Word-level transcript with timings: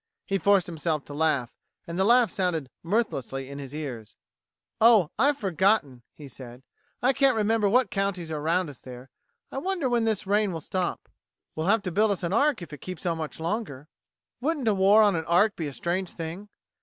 He 0.25 0.39
forced 0.39 0.65
himself 0.65 1.05
to 1.05 1.13
laugh, 1.13 1.55
and 1.85 1.95
the 1.95 2.03
laugh 2.03 2.31
sounded 2.31 2.71
mirthlessly 2.81 3.47
in 3.51 3.59
his 3.59 3.75
ears. 3.75 4.15
"Oh, 4.81 5.11
I've 5.19 5.37
forgotten," 5.37 6.01
he 6.15 6.27
said. 6.27 6.63
"I 7.03 7.13
can't 7.13 7.35
remember 7.37 7.69
what 7.69 7.91
counties 7.91 8.31
are 8.31 8.39
around 8.39 8.71
us 8.71 8.81
there. 8.81 9.11
I 9.51 9.59
wonder 9.59 9.87
when 9.87 10.05
this 10.05 10.25
rain 10.25 10.53
will 10.53 10.59
stop? 10.59 11.07
We'll 11.55 11.67
have 11.67 11.83
to 11.83 11.91
build 11.91 12.09
us 12.09 12.23
an 12.23 12.33
ark 12.33 12.63
if 12.63 12.73
it 12.73 12.81
keeps 12.81 13.05
on 13.05 13.19
much 13.19 13.39
longer. 13.39 13.89
Wouldn't 14.39 14.67
a 14.67 14.73
war 14.73 15.03
on 15.03 15.15
an 15.15 15.25
ark 15.25 15.55
be 15.55 15.67
a 15.67 15.71
strange 15.73 16.09
thing? 16.09 16.49